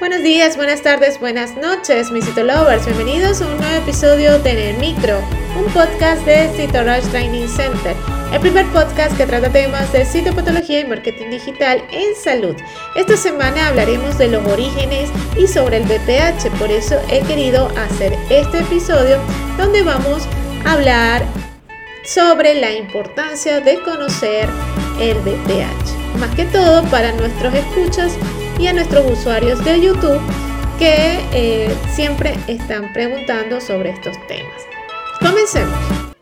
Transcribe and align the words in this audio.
Buenos 0.00 0.24
días, 0.24 0.56
buenas 0.56 0.82
tardes, 0.82 1.20
buenas 1.20 1.56
noches, 1.56 2.10
mis 2.10 2.24
Citolovers. 2.24 2.84
Bienvenidos 2.84 3.40
a 3.40 3.46
un 3.46 3.56
nuevo 3.58 3.76
episodio 3.76 4.40
de 4.40 4.70
el 4.70 4.78
Micro, 4.78 5.20
un 5.56 5.72
podcast 5.72 6.26
de 6.26 6.48
Citorush 6.56 7.04
Training 7.10 7.46
Center, 7.46 7.94
el 8.32 8.40
primer 8.40 8.66
podcast 8.72 9.16
que 9.16 9.24
trata 9.24 9.50
temas 9.50 9.92
de 9.92 10.04
citopatología 10.04 10.80
y 10.80 10.84
marketing 10.84 11.30
digital 11.30 11.80
en 11.92 12.12
salud. 12.16 12.56
Esta 12.96 13.16
semana 13.16 13.68
hablaremos 13.68 14.18
de 14.18 14.28
los 14.28 14.44
orígenes 14.48 15.10
y 15.38 15.46
sobre 15.46 15.76
el 15.76 15.84
BPH, 15.84 16.50
por 16.58 16.72
eso 16.72 17.00
he 17.08 17.20
querido 17.20 17.68
hacer 17.78 18.18
este 18.30 18.58
episodio 18.58 19.18
donde 19.56 19.84
vamos 19.84 20.24
a 20.64 20.72
hablar 20.72 21.24
sobre 22.04 22.54
la 22.56 22.72
importancia 22.72 23.60
de 23.60 23.80
conocer 23.80 24.48
el 25.00 25.16
BPH. 25.18 26.18
Más 26.18 26.34
que 26.34 26.44
todo 26.46 26.82
para 26.90 27.12
nuestros 27.12 27.54
escuchas 27.54 28.18
y 28.58 28.66
a 28.66 28.72
nuestros 28.72 29.10
usuarios 29.10 29.64
de 29.64 29.80
YouTube 29.80 30.20
que 30.78 31.20
eh, 31.32 31.76
siempre 31.94 32.36
están 32.46 32.92
preguntando 32.92 33.60
sobre 33.60 33.90
estos 33.90 34.16
temas. 34.26 34.62
Comencemos. 35.20 35.78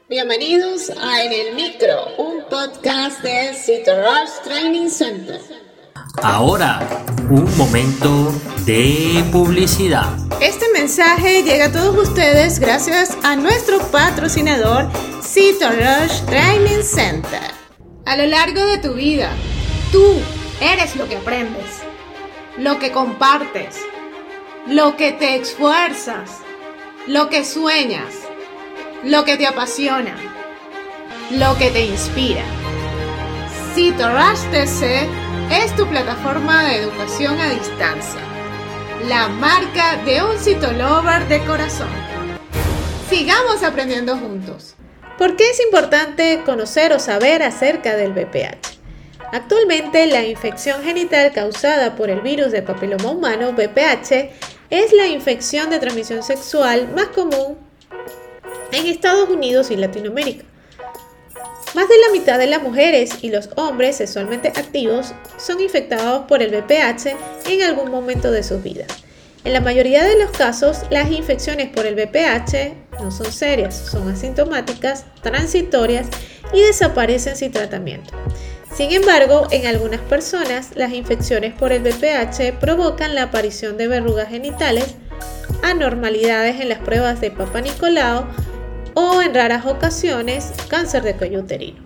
Bienvenidos 0.09 0.91
a 1.01 1.23
En 1.25 1.33
el 1.33 1.55
Micro, 1.55 2.16
un 2.19 2.45
podcast 2.51 3.23
de 3.23 3.55
Citrus 3.55 4.42
Training 4.45 4.89
Center. 4.89 5.41
Ahora, 6.23 6.80
un 7.30 7.56
momento 7.56 8.33
de 8.67 9.25
publicidad. 9.33 10.09
Este 10.41 10.67
mensaje 10.73 11.42
llega 11.42 11.67
a 11.67 11.73
todos 11.73 12.09
ustedes 12.09 12.59
gracias 12.59 13.17
a 13.23 13.37
nuestro 13.37 13.78
patrocinador 13.91 14.91
Citrus 15.23 16.27
Training 16.27 16.83
Center. 16.83 17.41
A 18.05 18.17
lo 18.17 18.27
largo 18.27 18.64
de 18.67 18.78
tu 18.78 18.95
vida, 18.95 19.30
tú 19.91 20.05
eres 20.61 20.97
lo 20.97 21.09
que 21.09 21.17
aprendes 21.17 21.91
lo 22.59 22.79
que 22.79 22.92
compartes, 22.92 23.80
lo 24.66 24.97
que 24.97 25.12
te 25.12 25.37
esfuerzas, 25.37 26.30
lo 27.06 27.30
que 27.30 27.45
sueñas, 27.45 28.14
lo 29.05 29.25
que 29.25 29.36
te 29.36 29.47
apasiona, 29.47 30.14
lo 31.30 31.56
que 31.56 31.70
te 31.70 31.86
inspira. 31.86 32.45
CITORASH 33.75 34.50
TC 34.50 35.08
es 35.50 35.75
tu 35.77 35.86
plataforma 35.86 36.64
de 36.64 36.77
educación 36.77 37.41
a 37.41 37.48
distancia, 37.48 38.20
la 39.08 39.28
marca 39.28 39.97
de 40.05 40.23
un 40.23 40.39
citolover 40.39 41.27
de 41.28 41.42
corazón. 41.45 41.89
Sigamos 43.08 43.62
aprendiendo 43.62 44.17
juntos. 44.19 44.75
¿Por 45.17 45.36
qué 45.36 45.50
es 45.50 45.61
importante 45.61 46.42
conocer 46.45 46.92
o 46.92 46.98
saber 46.98 47.42
acerca 47.42 47.97
del 47.97 48.12
BPH? 48.12 48.72
Actualmente, 49.33 50.06
la 50.08 50.27
infección 50.27 50.83
genital 50.84 51.33
causada 51.33 51.97
por 51.97 52.11
el 52.11 52.20
virus 52.20 52.52
de 52.52 52.61
papiloma 52.61 53.11
humano, 53.11 53.52
VPH, 53.52 54.30
es 54.69 54.92
la 54.92 55.06
infección 55.06 55.70
de 55.70 55.78
transmisión 55.78 56.22
sexual 56.22 56.89
más 56.94 57.06
común 57.08 57.56
en 58.72 58.86
Estados 58.86 59.30
Unidos 59.30 59.70
y 59.70 59.77
Latinoamérica. 59.77 60.44
Más 61.74 61.89
de 61.89 61.98
la 62.06 62.12
mitad 62.12 62.39
de 62.39 62.47
las 62.47 62.62
mujeres 62.62 63.22
y 63.22 63.30
los 63.30 63.48
hombres 63.56 63.97
sexualmente 63.97 64.48
activos 64.48 65.14
son 65.39 65.62
infectados 65.62 66.27
por 66.27 66.42
el 66.42 66.55
VPH 66.55 67.17
en 67.48 67.62
algún 67.62 67.91
momento 67.91 68.30
de 68.30 68.42
sus 68.42 68.62
vidas. 68.62 68.89
En 69.44 69.55
la 69.55 69.62
mayoría 69.62 70.05
de 70.05 70.19
los 70.19 70.30
casos, 70.30 70.80
las 70.91 71.11
infecciones 71.11 71.70
por 71.70 71.86
el 71.86 71.94
VPH 71.94 72.74
no 73.00 73.11
son 73.11 73.33
serias, 73.33 73.74
son 73.91 74.11
asintomáticas, 74.11 75.06
transitorias 75.22 76.08
y 76.52 76.61
desaparecen 76.61 77.34
sin 77.34 77.50
tratamiento. 77.50 78.12
Sin 78.75 78.91
embargo, 78.91 79.48
en 79.51 79.67
algunas 79.67 80.01
personas, 80.01 80.70
las 80.75 80.92
infecciones 80.92 81.53
por 81.53 81.73
el 81.73 81.83
VPH 81.83 82.59
provocan 82.59 83.14
la 83.14 83.25
aparición 83.25 83.77
de 83.77 83.87
verrugas 83.87 84.31
genitales, 84.31 84.95
anormalidades 85.62 86.59
en 86.59 86.70
las 86.70 86.79
pruebas 86.79 87.20
de 87.20 87.31
Papa 87.31 87.61
Nicolau 87.61 88.25
o 88.95 89.20
en 89.20 89.34
raras 89.34 89.67
ocasiones 89.67 90.53
cáncer 90.69 91.03
de 91.03 91.14
cuello 91.14 91.41
uterino. 91.41 91.80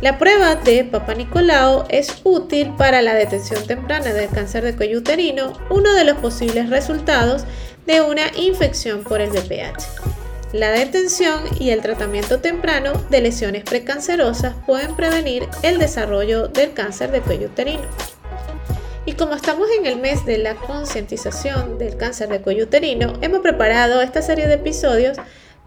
La 0.00 0.18
prueba 0.18 0.56
de 0.56 0.84
Papa 0.84 1.14
Nicolau 1.14 1.84
es 1.88 2.22
útil 2.24 2.72
para 2.76 3.00
la 3.00 3.14
detención 3.14 3.64
temprana 3.64 4.12
del 4.12 4.28
cáncer 4.30 4.64
de 4.64 4.74
cuello 4.74 4.98
uterino, 4.98 5.52
uno 5.70 5.92
de 5.94 6.04
los 6.04 6.18
posibles 6.18 6.70
resultados 6.70 7.44
de 7.86 8.00
una 8.00 8.32
infección 8.36 9.04
por 9.04 9.20
el 9.20 9.30
VPH. 9.30 10.13
La 10.54 10.70
detención 10.70 11.42
y 11.58 11.70
el 11.70 11.82
tratamiento 11.82 12.38
temprano 12.38 12.92
de 13.10 13.20
lesiones 13.20 13.64
precancerosas 13.64 14.54
pueden 14.64 14.94
prevenir 14.94 15.48
el 15.64 15.78
desarrollo 15.78 16.46
del 16.46 16.74
cáncer 16.74 17.10
de 17.10 17.22
cuello 17.22 17.48
uterino. 17.48 17.82
Y 19.04 19.14
como 19.14 19.34
estamos 19.34 19.66
en 19.76 19.86
el 19.86 19.96
mes 19.96 20.24
de 20.24 20.38
la 20.38 20.54
concientización 20.54 21.76
del 21.76 21.96
cáncer 21.96 22.28
de 22.28 22.40
cuello 22.40 22.66
uterino, 22.66 23.14
hemos 23.20 23.40
preparado 23.40 24.00
esta 24.00 24.22
serie 24.22 24.46
de 24.46 24.54
episodios 24.54 25.16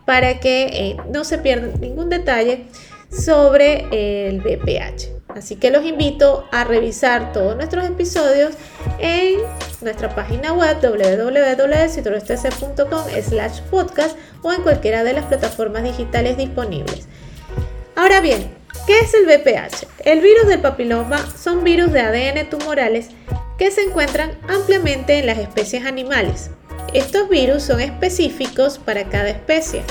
para 0.05 0.39
que 0.39 0.67
eh, 0.67 0.97
no 1.11 1.25
se 1.25 1.37
pierda 1.37 1.67
ningún 1.79 2.07
detalle 2.07 2.67
sobre 3.11 3.87
el 3.91 4.39
BPH. 4.39 5.16
Así 5.37 5.55
que 5.55 5.69
los 5.69 5.85
invito 5.85 6.47
a 6.51 6.63
revisar 6.63 7.31
todos 7.31 7.55
nuestros 7.55 7.85
episodios 7.85 8.55
en 8.97 9.37
nuestra 9.81 10.15
página 10.15 10.51
web 10.51 10.77
www.citrostc.com 10.81 13.03
slash 13.21 13.61
podcast 13.69 14.17
o 14.41 14.51
en 14.51 14.63
cualquiera 14.63 15.03
de 15.03 15.13
las 15.13 15.25
plataformas 15.25 15.83
digitales 15.83 16.37
disponibles. 16.37 17.07
Ahora 17.95 18.19
bien, 18.19 18.51
¿qué 18.87 18.97
es 18.99 19.13
el 19.13 19.27
VPH? 19.27 19.85
El 20.05 20.21
virus 20.21 20.47
del 20.47 20.59
papiloma 20.59 21.23
son 21.37 21.63
virus 21.63 21.91
de 21.91 22.01
ADN 22.01 22.49
tumorales 22.49 23.09
que 23.59 23.69
se 23.69 23.83
encuentran 23.83 24.31
ampliamente 24.47 25.19
en 25.19 25.27
las 25.27 25.37
especies 25.37 25.85
animales. 25.85 26.49
Estos 26.95 27.29
virus 27.29 27.61
son 27.61 27.79
específicos 27.79 28.79
para 28.79 29.03
cada 29.03 29.29
especie. 29.29 29.83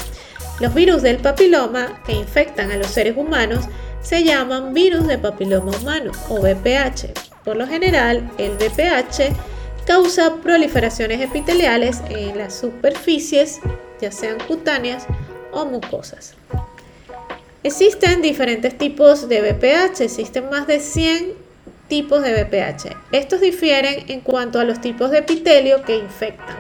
Los 0.59 0.75
virus 0.75 1.03
del 1.03 1.19
papiloma 1.19 2.03
que 2.05 2.15
infectan 2.15 2.73
a 2.73 2.77
los 2.77 2.89
seres 2.89 3.17
humanos 3.17 3.69
se 4.07 4.23
llaman 4.23 4.73
virus 4.73 5.09
de 5.09 5.19
papiloma 5.19 5.77
humano 5.77 6.13
o 6.29 6.37
VPH. 6.37 7.13
Por 7.45 7.57
lo 7.57 7.67
general, 7.67 8.31
el 8.39 8.53
VPH 8.53 9.35
causa 9.85 10.37
proliferaciones 10.37 11.21
epiteliales 11.21 12.01
en 12.09 12.39
las 12.39 12.55
superficies, 12.55 13.59
ya 14.01 14.13
sean 14.13 14.39
cutáneas 14.47 15.07
o 15.51 15.65
mucosas. 15.65 16.35
Existen 17.65 18.23
diferentes 18.23 18.79
tipos 18.79 19.29
de 19.29 19.43
VPH, 19.43 20.03
existen 20.03 20.51
más 20.51 20.69
de 20.69 20.79
100 20.79 21.33
tipos 21.89 22.23
de 22.23 22.45
VPH. 22.45 22.97
Estos 23.11 23.41
difieren 23.41 24.05
en 24.09 24.21
cuanto 24.21 24.61
a 24.61 24.65
los 24.65 24.81
tipos 24.81 25.11
de 25.11 25.19
epitelio 25.19 25.83
que 25.83 25.97
infectan. 25.97 26.57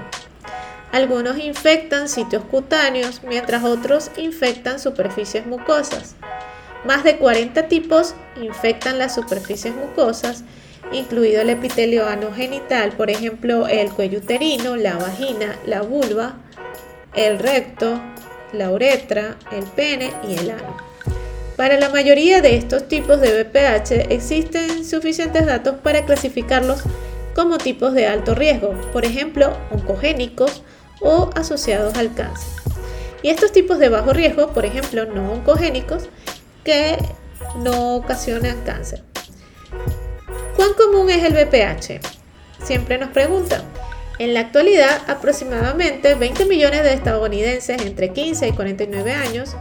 Algunos 0.91 1.39
infectan 1.39 2.09
sitios 2.09 2.43
cutáneos, 2.45 3.23
mientras 3.23 3.63
otros 3.63 4.11
infectan 4.17 4.81
superficies 4.81 5.47
mucosas. 5.47 6.17
Más 6.87 7.03
de 7.03 7.17
40 7.17 7.67
tipos 7.67 8.15
infectan 8.41 8.99
las 8.99 9.15
superficies 9.15 9.75
mucosas, 9.75 10.45
incluido 10.93 11.43
el 11.43 11.51
epitelio 11.51 12.07
anogenital, 12.07 12.93
por 12.93 13.11
ejemplo, 13.11 13.67
el 13.67 13.91
cuello 13.91 14.19
uterino, 14.19 14.77
la 14.77 14.97
vagina, 14.97 15.59
la 15.67 15.83
vulva, 15.83 16.37
el 17.15 17.41
recto, 17.41 18.01
la 18.53 18.71
uretra, 18.71 19.37
el 19.51 19.65
pene 19.65 20.13
y 20.29 20.35
el 20.35 20.51
ano. 20.51 20.77
Para 21.57 21.77
la 21.77 21.89
mayoría 21.89 22.41
de 22.41 22.57
estos 22.57 22.87
tipos 22.87 23.21
de 23.21 23.43
BPH 23.43 24.13
existen 24.13 24.85
suficientes 24.85 25.45
datos 25.45 25.77
para 25.83 26.05
clasificarlos 26.05 26.83
como 27.35 27.59
tipos 27.59 27.95
de 27.95 28.07
alto 28.07 28.37
riesgo, 28.37 28.75
por 28.93 29.05
ejemplo, 29.05 29.57
oncogénicos 29.73 30.63
o 31.01 31.31
asociados 31.35 31.97
al 31.97 32.15
cáncer. 32.15 32.47
Y 33.23 33.31
estos 33.31 33.51
tipos 33.51 33.81
de 33.81 33.89
bajo 33.89 34.13
riesgo, 34.13 34.53
por 34.53 34.65
ejemplo, 34.65 35.05
no 35.07 35.33
oncogénicos, 35.33 36.09
que 36.67 36.99
no 37.59 37.95
ocasionan 37.95 38.61
cáncer. 38.63 39.05
¿Cuán 40.57 40.75
común 40.75 41.09
es 41.11 41.23
el 41.23 41.33
BPH? 41.33 42.01
Siempre 42.65 42.99
nos 42.99 43.11
preguntan. 43.11 43.63
En 44.19 44.35
la 44.35 44.41
actualidad, 44.41 45.03
aproximadamente 45.07 46.17
20 46.17 46.47
millones 46.47 46.83
de 46.83 46.93
estadounidenses 46.93 47.81
entre 47.83 48.13
15 48.13 48.49
y 48.49 48.53
49 48.53 49.13
años, 49.13 49.55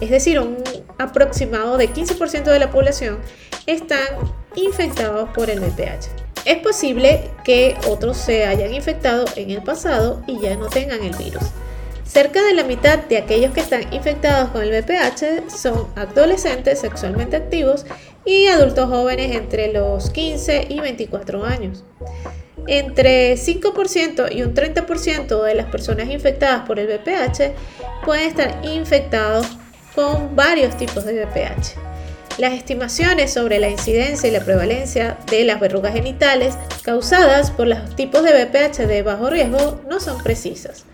es 0.00 0.08
decir, 0.08 0.40
un 0.40 0.64
aproximado 0.96 1.76
de 1.76 1.90
15% 1.90 2.44
de 2.44 2.58
la 2.58 2.70
población, 2.70 3.18
están 3.66 4.06
infectados 4.54 5.28
por 5.30 5.50
el 5.50 5.60
BPH. 5.60 6.08
Es 6.46 6.58
posible 6.58 7.28
que 7.44 7.76
otros 7.86 8.16
se 8.16 8.46
hayan 8.46 8.72
infectado 8.72 9.26
en 9.36 9.50
el 9.50 9.62
pasado 9.62 10.22
y 10.26 10.40
ya 10.40 10.56
no 10.56 10.68
tengan 10.68 11.02
el 11.02 11.14
virus. 11.16 11.42
Cerca 12.16 12.42
de 12.42 12.54
la 12.54 12.64
mitad 12.64 12.98
de 12.98 13.18
aquellos 13.18 13.52
que 13.52 13.60
están 13.60 13.92
infectados 13.92 14.48
con 14.48 14.62
el 14.62 14.70
VPH 14.70 15.50
son 15.54 15.86
adolescentes 15.96 16.80
sexualmente 16.80 17.36
activos 17.36 17.84
y 18.24 18.46
adultos 18.46 18.88
jóvenes 18.88 19.36
entre 19.36 19.70
los 19.70 20.08
15 20.08 20.68
y 20.70 20.80
24 20.80 21.44
años. 21.44 21.84
Entre 22.66 23.34
5% 23.34 24.34
y 24.34 24.42
un 24.44 24.54
30% 24.54 25.42
de 25.42 25.54
las 25.56 25.66
personas 25.66 26.08
infectadas 26.08 26.66
por 26.66 26.78
el 26.78 26.86
VPH 26.86 27.52
pueden 28.06 28.28
estar 28.28 28.64
infectados 28.64 29.46
con 29.94 30.34
varios 30.34 30.74
tipos 30.78 31.04
de 31.04 31.22
VPH. 31.22 31.74
Las 32.38 32.54
estimaciones 32.54 33.30
sobre 33.30 33.58
la 33.58 33.68
incidencia 33.68 34.26
y 34.26 34.32
la 34.32 34.40
prevalencia 34.40 35.18
de 35.30 35.44
las 35.44 35.60
verrugas 35.60 35.92
genitales 35.92 36.56
causadas 36.80 37.50
por 37.50 37.66
los 37.66 37.94
tipos 37.94 38.22
de 38.22 38.42
BPH 38.42 38.86
de 38.86 39.02
bajo 39.02 39.28
riesgo 39.28 39.82
no 39.86 40.00
son 40.00 40.22
precisas 40.22 40.86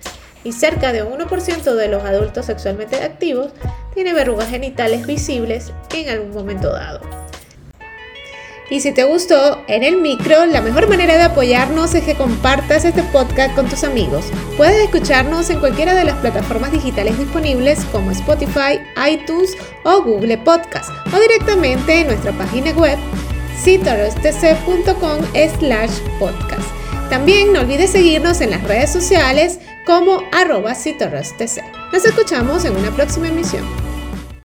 y 0.45 0.53
cerca 0.53 0.93
de 0.93 1.03
un 1.03 1.19
1% 1.19 1.75
de 1.75 1.89
los 1.89 2.05
adultos 2.05 2.47
sexualmente 2.47 2.97
activos 2.97 3.53
tiene 3.95 4.13
verrugas 4.13 4.49
genitales 4.49 5.07
visibles 5.07 5.73
en 5.95 6.09
algún 6.09 6.33
momento 6.33 6.73
dado. 6.73 7.01
Y 8.73 8.81
si 8.81 8.91
te 8.93 9.05
gustó 9.05 9.63
en 9.69 9.83
el 9.83 9.99
micro, 9.99 10.47
la 10.47 10.63
mejor 10.63 10.89
manera 10.89 11.19
de 11.19 11.25
apoyarnos 11.25 11.95
es 11.95 12.05
que 12.05 12.15
compartas 12.15 12.87
este 12.87 13.03
podcast 13.03 13.55
con 13.55 13.69
tus 13.69 13.85
amigos. 13.85 14.25
Puedes 14.57 14.85
escucharnos 14.85 15.51
en 15.51 15.61
cualquiera 15.61 15.95
de 15.95 16.05
las 16.05 16.17
plataformas 16.17 16.73
digitales 16.73 17.19
disponibles 17.19 17.85
como 17.93 18.11
Spotify, 18.13 18.81
iTunes 19.11 19.51
o 19.85 20.01
Google 20.03 20.39
Podcast 20.39 20.89
o 21.15 21.21
directamente 21.21 22.01
en 22.01 22.07
nuestra 22.07 22.33
página 22.33 22.71
web 22.71 22.99
citorostc.com 23.63 25.19
slash 25.59 25.99
podcast. 26.19 26.71
También 27.11 27.53
no 27.53 27.61
olvides 27.61 27.91
seguirnos 27.91 28.41
en 28.41 28.53
las 28.53 28.65
redes 28.65 28.91
sociales 28.91 29.59
como 29.85 30.23
arroba 30.33 30.75
Nos 31.93 32.05
escuchamos 32.05 32.65
en 32.65 32.77
una 32.77 32.91
próxima 32.91 33.29
emisión. 33.29 33.82